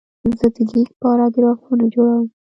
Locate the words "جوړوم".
1.93-2.27